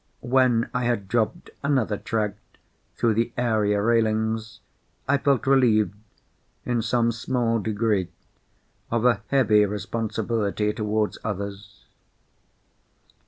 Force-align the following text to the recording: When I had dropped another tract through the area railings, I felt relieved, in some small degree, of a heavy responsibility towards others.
When 0.25 0.67
I 0.73 0.85
had 0.85 1.07
dropped 1.07 1.51
another 1.61 1.95
tract 1.95 2.39
through 2.95 3.13
the 3.13 3.31
area 3.37 3.79
railings, 3.83 4.59
I 5.07 5.19
felt 5.19 5.45
relieved, 5.45 5.95
in 6.65 6.81
some 6.81 7.11
small 7.11 7.59
degree, 7.59 8.09
of 8.89 9.05
a 9.05 9.21
heavy 9.27 9.63
responsibility 9.63 10.73
towards 10.73 11.19
others. 11.23 11.85